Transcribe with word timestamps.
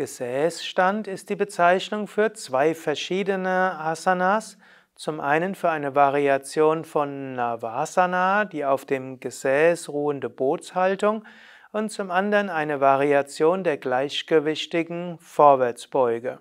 Gesäßstand 0.00 1.08
ist 1.08 1.28
die 1.28 1.36
Bezeichnung 1.36 2.06
für 2.06 2.32
zwei 2.32 2.74
verschiedene 2.74 3.78
Asanas. 3.78 4.56
Zum 4.94 5.20
einen 5.20 5.54
für 5.54 5.68
eine 5.68 5.94
Variation 5.94 6.86
von 6.86 7.34
Navasana, 7.34 8.46
die 8.46 8.64
auf 8.64 8.86
dem 8.86 9.20
Gesäß 9.20 9.90
ruhende 9.90 10.30
Bootshaltung, 10.30 11.26
und 11.72 11.90
zum 11.92 12.10
anderen 12.10 12.48
eine 12.48 12.80
Variation 12.80 13.62
der 13.62 13.76
gleichgewichtigen 13.76 15.18
Vorwärtsbeuge. 15.18 16.40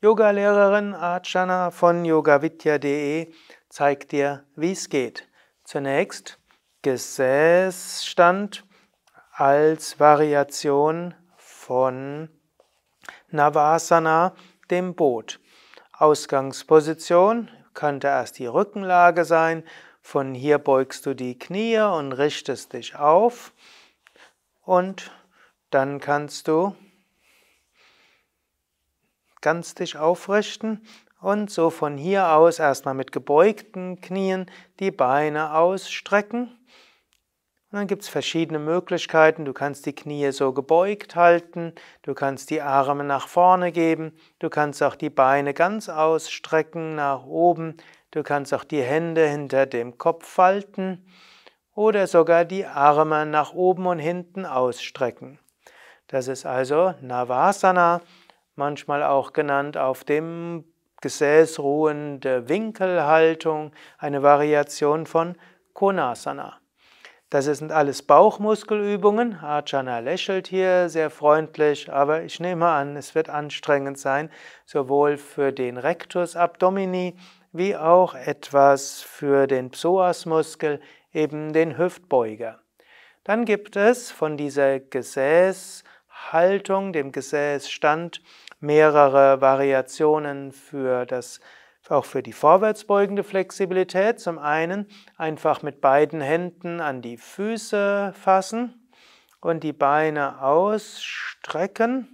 Yogalehrerin 0.00 0.94
Archana 0.94 1.72
von 1.72 2.04
yogavidya.de 2.04 3.32
zeigt 3.68 4.12
dir, 4.12 4.44
wie 4.54 4.70
es 4.70 4.88
geht. 4.88 5.26
Zunächst 5.64 6.38
Gesäßstand 6.82 8.64
als 9.32 9.98
Variation 9.98 11.14
von 11.36 12.28
Navasana, 13.30 14.34
dem 14.70 14.94
Boot. 14.94 15.40
Ausgangsposition 15.92 17.50
könnte 17.74 18.08
erst 18.08 18.38
die 18.38 18.46
Rückenlage 18.46 19.24
sein. 19.24 19.64
Von 20.02 20.34
hier 20.34 20.58
beugst 20.58 21.06
du 21.06 21.14
die 21.14 21.38
Knie 21.38 21.78
und 21.78 22.12
richtest 22.12 22.72
dich 22.72 22.96
auf. 22.96 23.52
Und 24.62 25.10
dann 25.70 26.00
kannst 26.00 26.48
du 26.48 26.74
ganz 29.40 29.74
dich 29.74 29.96
aufrichten 29.96 30.84
und 31.20 31.50
so 31.50 31.70
von 31.70 31.96
hier 31.96 32.30
aus 32.32 32.58
erstmal 32.58 32.94
mit 32.94 33.12
gebeugten 33.12 34.00
Knien 34.00 34.50
die 34.80 34.90
Beine 34.90 35.54
ausstrecken 35.54 36.56
und 37.70 37.78
dann 37.78 37.88
gibt 37.88 38.02
es 38.02 38.08
verschiedene 38.08 38.60
Möglichkeiten. 38.60 39.44
Du 39.44 39.52
kannst 39.52 39.86
die 39.86 39.94
Knie 39.94 40.30
so 40.30 40.52
gebeugt 40.52 41.16
halten, 41.16 41.72
du 42.02 42.14
kannst 42.14 42.50
die 42.50 42.62
Arme 42.62 43.02
nach 43.02 43.26
vorne 43.26 43.72
geben, 43.72 44.12
du 44.38 44.48
kannst 44.48 44.82
auch 44.82 44.94
die 44.94 45.10
Beine 45.10 45.52
ganz 45.52 45.88
ausstrecken 45.88 46.94
nach 46.94 47.24
oben, 47.24 47.76
du 48.12 48.22
kannst 48.22 48.54
auch 48.54 48.64
die 48.64 48.82
Hände 48.82 49.26
hinter 49.26 49.66
dem 49.66 49.98
Kopf 49.98 50.26
falten 50.28 51.06
oder 51.74 52.06
sogar 52.06 52.44
die 52.44 52.66
Arme 52.66 53.26
nach 53.26 53.52
oben 53.52 53.86
und 53.86 53.98
hinten 53.98 54.46
ausstrecken. 54.46 55.40
Das 56.06 56.28
ist 56.28 56.46
also 56.46 56.94
Navasana, 57.00 58.00
manchmal 58.54 59.02
auch 59.02 59.32
genannt 59.32 59.76
auf 59.76 60.04
dem 60.04 60.64
Gesäß 61.00 61.58
ruhende 61.58 62.48
Winkelhaltung, 62.48 63.72
eine 63.98 64.22
Variation 64.22 65.04
von 65.04 65.36
Konasana. 65.74 66.60
Das 67.28 67.46
sind 67.46 67.72
alles 67.72 68.02
Bauchmuskelübungen. 68.02 69.40
Archana 69.40 69.98
lächelt 69.98 70.46
hier 70.46 70.88
sehr 70.88 71.10
freundlich, 71.10 71.92
aber 71.92 72.22
ich 72.22 72.38
nehme 72.38 72.68
an, 72.68 72.96
es 72.96 73.16
wird 73.16 73.28
anstrengend 73.28 73.98
sein, 73.98 74.30
sowohl 74.64 75.16
für 75.16 75.52
den 75.52 75.76
Rectus 75.76 76.36
abdomini 76.36 77.16
wie 77.52 77.76
auch 77.76 78.14
etwas 78.14 79.02
für 79.02 79.48
den 79.48 79.70
Psoasmuskel, 79.70 80.80
eben 81.12 81.52
den 81.52 81.76
Hüftbeuger. 81.76 82.60
Dann 83.24 83.44
gibt 83.44 83.74
es 83.74 84.12
von 84.12 84.36
dieser 84.36 84.78
Gesäßhaltung, 84.78 86.92
dem 86.92 87.10
Gesäßstand, 87.10 88.22
mehrere 88.60 89.40
Variationen 89.40 90.52
für 90.52 91.06
das 91.06 91.40
auch 91.90 92.04
für 92.04 92.22
die 92.22 92.32
vorwärtsbeugende 92.32 93.24
Flexibilität. 93.24 94.20
Zum 94.20 94.38
einen 94.38 94.86
einfach 95.16 95.62
mit 95.62 95.80
beiden 95.80 96.20
Händen 96.20 96.80
an 96.80 97.02
die 97.02 97.16
Füße 97.16 98.12
fassen 98.20 98.88
und 99.40 99.62
die 99.62 99.72
Beine 99.72 100.42
ausstrecken 100.42 102.08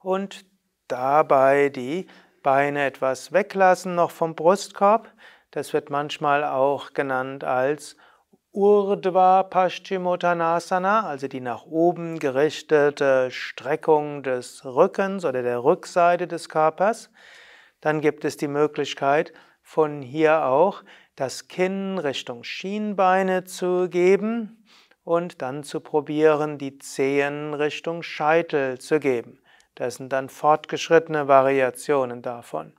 und 0.00 0.44
dabei 0.88 1.68
die 1.68 2.06
Beine 2.42 2.84
etwas 2.84 3.32
weglassen 3.32 3.94
noch 3.94 4.10
vom 4.10 4.34
Brustkorb. 4.34 5.12
Das 5.50 5.72
wird 5.72 5.90
manchmal 5.90 6.44
auch 6.44 6.92
genannt 6.92 7.44
als 7.44 7.96
Urdhva 8.52 9.44
Paschimottanasana, 9.44 11.06
also 11.06 11.28
die 11.28 11.40
nach 11.40 11.66
oben 11.66 12.18
gerichtete 12.18 13.30
Streckung 13.30 14.22
des 14.22 14.64
Rückens 14.64 15.24
oder 15.24 15.42
der 15.42 15.62
Rückseite 15.62 16.26
des 16.26 16.48
Körpers. 16.48 17.10
Dann 17.80 18.00
gibt 18.00 18.24
es 18.24 18.36
die 18.36 18.48
Möglichkeit, 18.48 19.32
von 19.62 20.02
hier 20.02 20.46
auch 20.46 20.82
das 21.16 21.48
Kinn 21.48 21.98
Richtung 21.98 22.44
Schienbeine 22.44 23.44
zu 23.44 23.88
geben 23.88 24.64
und 25.04 25.42
dann 25.42 25.62
zu 25.62 25.80
probieren, 25.80 26.58
die 26.58 26.78
Zehen 26.78 27.54
Richtung 27.54 28.02
Scheitel 28.02 28.78
zu 28.78 29.00
geben. 29.00 29.40
Das 29.74 29.96
sind 29.96 30.12
dann 30.12 30.28
fortgeschrittene 30.28 31.28
Variationen 31.28 32.22
davon. 32.22 32.74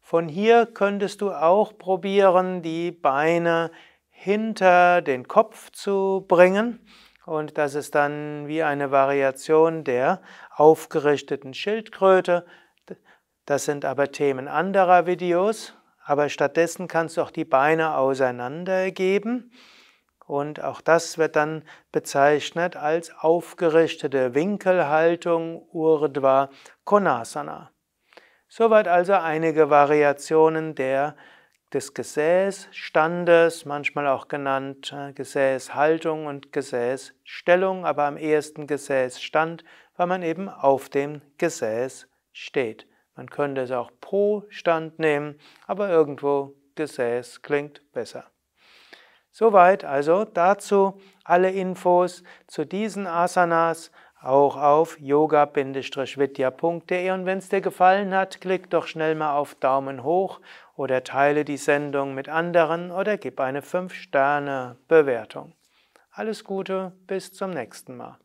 Von 0.00 0.28
hier 0.28 0.66
könntest 0.66 1.20
du 1.20 1.32
auch 1.32 1.76
probieren, 1.76 2.62
die 2.62 2.92
Beine 2.92 3.70
hinter 4.10 5.02
den 5.02 5.26
Kopf 5.28 5.70
zu 5.70 6.24
bringen. 6.28 6.86
Und 7.26 7.56
das 7.56 7.74
ist 7.74 7.94
dann 7.94 8.46
wie 8.46 8.62
eine 8.62 8.90
Variation 8.90 9.82
der 9.82 10.20
aufgerichteten 10.54 11.54
Schildkröte. 11.54 12.44
Das 13.46 13.64
sind 13.64 13.84
aber 13.84 14.10
Themen 14.10 14.48
anderer 14.48 15.06
Videos, 15.06 15.74
aber 16.04 16.28
stattdessen 16.28 16.88
kannst 16.88 17.16
du 17.16 17.22
auch 17.22 17.30
die 17.30 17.44
Beine 17.44 17.96
auseinandergeben 17.96 19.52
und 20.26 20.62
auch 20.62 20.80
das 20.80 21.18
wird 21.18 21.36
dann 21.36 21.64
bezeichnet 21.92 22.76
als 22.76 23.14
aufgerichtete 23.14 24.34
Winkelhaltung 24.34 25.68
Urdhva 25.70 26.48
Konasana. 26.84 27.70
Soweit 28.48 28.88
also 28.88 29.14
einige 29.14 29.68
Variationen 29.68 30.74
der, 30.74 31.16
des 31.72 31.92
Gesäßstandes, 31.92 33.64
manchmal 33.64 34.06
auch 34.06 34.28
genannt 34.28 34.94
äh, 34.96 35.12
Gesäßhaltung 35.12 36.26
und 36.26 36.52
Gesäßstellung, 36.52 37.84
aber 37.84 38.04
am 38.04 38.16
ehesten 38.16 38.66
Gesäßstand, 38.66 39.64
weil 39.96 40.06
man 40.06 40.22
eben 40.22 40.48
auf 40.48 40.88
dem 40.88 41.20
Gesäß 41.36 42.08
steht. 42.32 42.86
Man 43.16 43.30
könnte 43.30 43.62
es 43.62 43.70
auch 43.70 43.90
pro 44.00 44.44
Stand 44.48 44.98
nehmen, 44.98 45.38
aber 45.66 45.88
irgendwo 45.88 46.54
Gesäß 46.74 47.42
klingt 47.42 47.80
besser. 47.92 48.24
Soweit 49.30 49.84
also 49.84 50.24
dazu 50.24 51.00
alle 51.24 51.50
Infos 51.50 52.22
zu 52.46 52.64
diesen 52.64 53.06
Asanas 53.06 53.90
auch 54.24 54.56
auf 54.56 54.98
yoga-vidya.de 55.00 57.10
und 57.10 57.26
wenn 57.26 57.38
es 57.38 57.48
dir 57.48 57.60
gefallen 57.60 58.14
hat, 58.14 58.40
klick 58.40 58.70
doch 58.70 58.86
schnell 58.86 59.14
mal 59.14 59.36
auf 59.36 59.54
Daumen 59.56 60.02
hoch 60.02 60.40
oder 60.76 61.04
teile 61.04 61.44
die 61.44 61.58
Sendung 61.58 62.14
mit 62.14 62.28
anderen 62.28 62.90
oder 62.90 63.18
gib 63.18 63.40
eine 63.40 63.60
5-Sterne-Bewertung. 63.60 65.52
Alles 66.10 66.44
Gute, 66.44 66.92
bis 67.06 67.32
zum 67.32 67.50
nächsten 67.50 67.96
Mal. 67.96 68.18